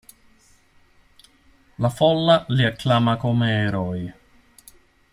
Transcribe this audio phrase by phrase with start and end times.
[1.85, 4.11] La folla li acclama come eroi.